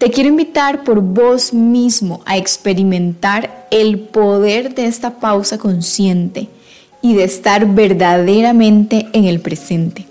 [0.00, 6.48] Te quiero invitar por vos mismo a experimentar el poder de esta pausa consciente
[7.02, 10.06] y de estar verdaderamente en el presente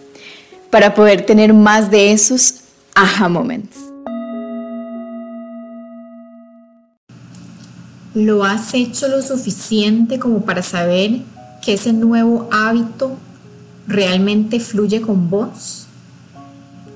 [0.70, 2.54] para poder tener más de esos
[2.94, 3.78] aha moments.
[8.14, 11.22] ¿Lo has hecho lo suficiente como para saber
[11.66, 13.17] que ese nuevo hábito
[13.88, 15.89] realmente fluye con vos?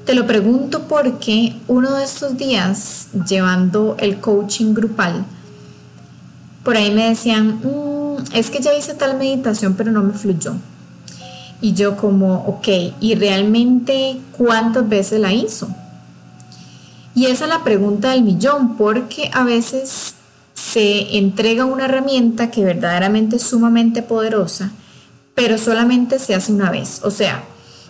[0.05, 5.23] Te lo pregunto porque uno de estos días, llevando el coaching grupal,
[6.63, 10.55] por ahí me decían, mm, es que ya hice tal meditación, pero no me fluyó.
[11.62, 12.68] Y yo como, ok,
[12.99, 15.70] ¿y realmente cuántas veces la hizo?
[17.15, 20.15] Y esa es la pregunta del millón, porque a veces
[20.54, 24.71] se entrega una herramienta que verdaderamente es sumamente poderosa,
[25.34, 26.99] pero solamente se hace una vez.
[27.04, 27.45] O sea,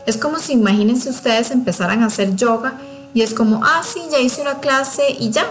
[0.06, 2.80] es como si imagínense ustedes empezaran a hacer yoga
[3.14, 5.46] y es como, ah, sí, ya hice una clase y ya.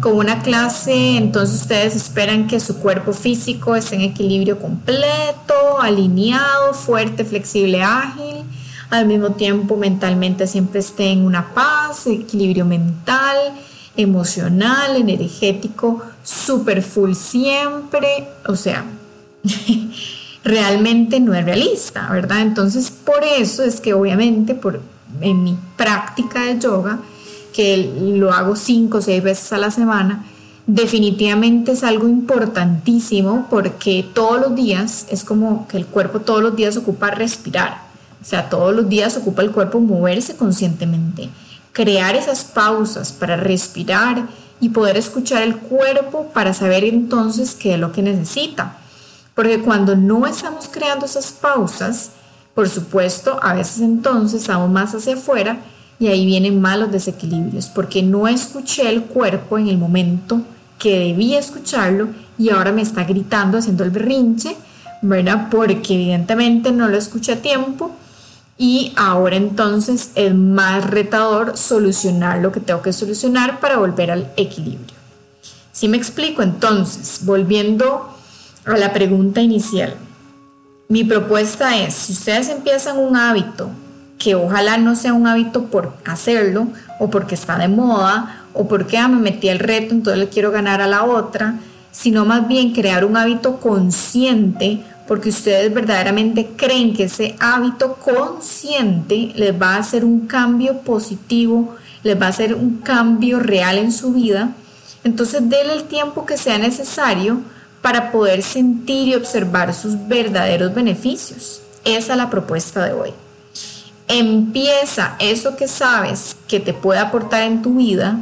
[0.00, 6.74] Con una clase, entonces ustedes esperan que su cuerpo físico esté en equilibrio completo, alineado,
[6.74, 8.44] fuerte, flexible, ágil.
[8.90, 13.36] Al mismo tiempo, mentalmente siempre esté en una paz, equilibrio mental,
[13.96, 18.28] emocional, energético, super full siempre.
[18.46, 18.84] O sea,
[20.44, 22.42] realmente no es realista, ¿verdad?
[22.42, 24.80] Entonces, por eso es que obviamente por,
[25.20, 27.00] en mi práctica de yoga,
[27.52, 30.26] que lo hago cinco o seis veces a la semana,
[30.66, 36.56] definitivamente es algo importantísimo porque todos los días es como que el cuerpo todos los
[36.56, 37.82] días ocupa respirar,
[38.20, 41.28] o sea, todos los días ocupa el cuerpo moverse conscientemente,
[41.72, 44.26] crear esas pausas para respirar
[44.60, 48.78] y poder escuchar el cuerpo para saber entonces qué es lo que necesita.
[49.34, 52.10] Porque cuando no estamos creando esas pausas,
[52.54, 55.58] por supuesto, a veces entonces estamos más hacia afuera
[55.98, 60.40] y ahí vienen malos desequilibrios, porque no escuché el cuerpo en el momento
[60.78, 62.08] que debía escucharlo
[62.38, 64.56] y ahora me está gritando, haciendo el berrinche,
[65.02, 65.48] ¿verdad?
[65.50, 67.90] Porque evidentemente no lo escuché a tiempo
[68.56, 74.32] y ahora entonces es más retador solucionar lo que tengo que solucionar para volver al
[74.36, 74.94] equilibrio.
[75.72, 78.13] Si me explico, entonces, volviendo
[78.66, 79.94] a la pregunta inicial.
[80.88, 83.70] Mi propuesta es, si ustedes empiezan un hábito,
[84.18, 88.96] que ojalá no sea un hábito por hacerlo o porque está de moda o porque
[88.96, 91.58] ah, me metí el reto, entonces le quiero ganar a la otra,
[91.90, 99.32] sino más bien crear un hábito consciente porque ustedes verdaderamente creen que ese hábito consciente
[99.34, 103.92] les va a hacer un cambio positivo, les va a hacer un cambio real en
[103.92, 104.52] su vida.
[105.02, 107.42] Entonces denle el tiempo que sea necesario
[107.84, 111.60] para poder sentir y observar sus verdaderos beneficios.
[111.84, 113.10] Esa es la propuesta de hoy.
[114.08, 118.20] Empieza eso que sabes que te puede aportar en tu vida,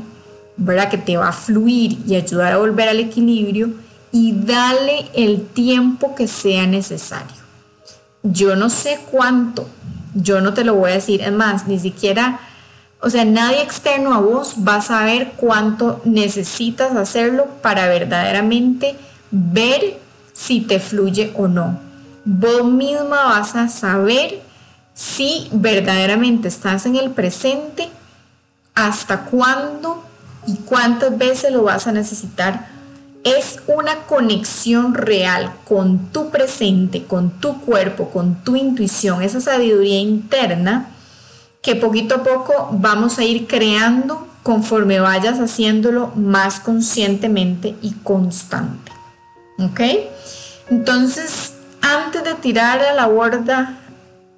[0.56, 0.90] ¿verdad?
[0.90, 3.70] Que te va a fluir y ayudar a volver al equilibrio
[4.10, 7.36] y dale el tiempo que sea necesario.
[8.24, 9.68] Yo no sé cuánto,
[10.12, 12.40] yo no te lo voy a decir, es más, ni siquiera,
[13.00, 18.96] o sea, nadie externo a vos va a saber cuánto necesitas hacerlo para verdaderamente
[19.32, 19.98] ver
[20.32, 21.80] si te fluye o no.
[22.24, 24.40] Vos misma vas a saber
[24.94, 27.88] si verdaderamente estás en el presente,
[28.74, 30.04] hasta cuándo
[30.46, 32.68] y cuántas veces lo vas a necesitar.
[33.24, 39.98] Es una conexión real con tu presente, con tu cuerpo, con tu intuición, esa sabiduría
[39.98, 40.88] interna
[41.62, 48.91] que poquito a poco vamos a ir creando conforme vayas haciéndolo más conscientemente y constante.
[49.62, 49.80] ¿Ok?
[50.70, 53.78] Entonces, antes de tirar a la borda,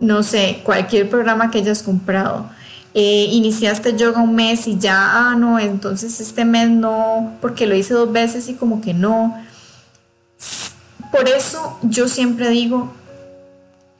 [0.00, 2.50] no sé, cualquier programa que hayas comprado,
[2.94, 7.75] eh, iniciaste yoga un mes y ya, ah, no, entonces este mes no, porque lo
[7.75, 9.37] hice dos veces y como que no.
[11.11, 12.93] Por eso yo siempre digo,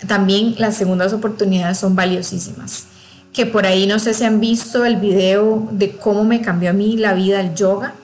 [0.07, 2.87] también las segundas oportunidades son valiosísimas.
[3.33, 6.73] Que por ahí no sé si han visto el video de cómo me cambió a
[6.73, 7.95] mí la vida el yoga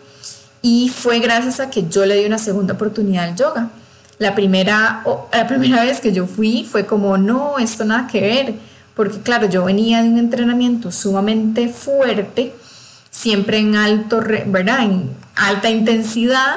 [0.63, 3.71] y fue gracias a que yo le di una segunda oportunidad al yoga.
[4.19, 5.03] La primera,
[5.33, 8.55] la primera vez que yo fui fue como, no, esto nada que ver,
[8.95, 12.55] porque claro, yo venía de un entrenamiento sumamente fuerte,
[13.11, 14.83] siempre en alto, ¿verdad?
[14.83, 16.57] En alta intensidad.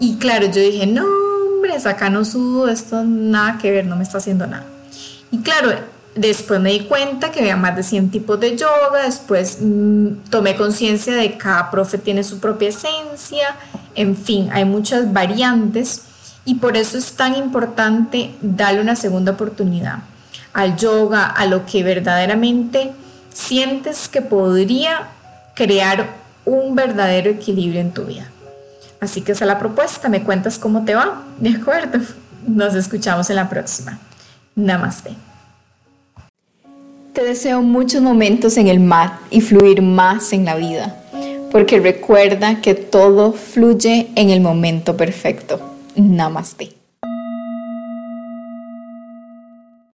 [0.00, 4.02] Y claro, yo dije, no, hombre, acá no sudo, esto nada que ver, no me
[4.02, 4.66] está haciendo nada.
[5.30, 5.70] Y claro,
[6.16, 10.56] después me di cuenta que había más de 100 tipos de yoga, después mm, tomé
[10.56, 13.54] conciencia de que cada profe tiene su propia esencia,
[13.94, 16.02] en fin, hay muchas variantes
[16.44, 19.98] y por eso es tan importante darle una segunda oportunidad
[20.52, 22.92] al yoga, a lo que verdaderamente
[23.32, 25.08] sientes que podría
[25.54, 26.14] crear
[26.46, 28.30] un verdadero equilibrio en tu vida.
[29.00, 31.98] Así que esa es la propuesta, me cuentas cómo te va, ¿de acuerdo?
[32.46, 33.98] Nos escuchamos en la próxima.
[34.54, 35.25] Namaste.
[37.16, 41.02] Te deseo muchos momentos en el mar y fluir más en la vida,
[41.50, 45.58] porque recuerda que todo fluye en el momento perfecto.
[45.94, 46.75] Namaste.